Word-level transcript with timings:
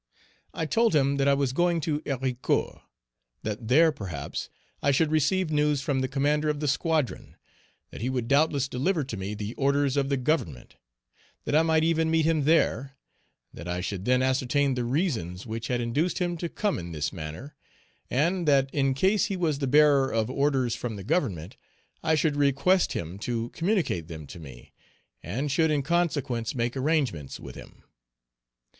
I 0.55 0.65
told 0.65 0.95
him 0.95 1.17
that 1.17 1.27
I 1.27 1.35
was 1.35 1.53
going 1.53 1.79
to 1.81 1.99
Héricourt; 1.99 2.81
that 3.43 3.67
there, 3.67 3.91
perhaps, 3.91 4.49
I 4.81 4.89
should 4.89 5.11
receive 5.11 5.51
news 5.51 5.83
from 5.83 5.99
the 6.01 6.07
commander 6.07 6.49
of 6.49 6.59
the 6.59 6.67
squadron; 6.67 7.35
that 7.91 8.01
he 8.01 8.09
would 8.09 8.27
doubtless 8.27 8.67
deliver 8.67 9.03
to 9.03 9.15
me 9.15 9.35
the 9.35 9.53
orders 9.57 9.97
of 9.97 10.09
the 10.09 10.17
Government; 10.17 10.75
that 11.45 11.53
I 11.53 11.61
might 11.61 11.83
even 11.83 12.09
meet 12.09 12.25
him 12.25 12.45
there; 12.45 12.97
that 13.53 13.67
I 13.67 13.79
should 13.79 14.05
then 14.05 14.23
ascertain 14.23 14.73
the 14.73 14.85
reasons 14.85 15.45
which 15.45 15.67
had 15.67 15.79
induced 15.79 16.17
him 16.17 16.35
to 16.37 16.49
come 16.49 16.79
in 16.79 16.93
this 16.93 17.13
manner; 17.13 17.53
and, 18.09 18.47
that, 18.47 18.73
in 18.73 18.95
case 18.95 19.25
he 19.25 19.37
was 19.37 19.59
the 19.59 19.67
bearer 19.67 20.11
of 20.11 20.31
orders 20.31 20.73
from 20.73 20.95
the 20.95 21.03
government, 21.03 21.57
I 22.03 22.15
should 22.15 22.35
request 22.37 22.93
him 22.93 23.19
to 23.19 23.49
communicate 23.49 24.07
them 24.07 24.25
to 24.25 24.39
me, 24.39 24.71
and 25.21 25.51
should 25.51 25.69
in 25.69 25.83
consequence 25.83 26.55
make 26.55 26.75
arrangements 26.75 27.39
with 27.39 27.53
him. 27.53 27.83